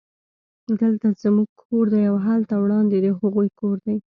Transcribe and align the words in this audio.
دلته 0.79 1.07
زموږ 1.23 1.49
کور 1.61 1.85
دی 1.93 2.03
او 2.11 2.15
هلته 2.27 2.53
وړاندې 2.59 2.97
د 2.99 3.07
هغوی 3.19 3.47
کور 3.59 3.75
دی 3.85 3.95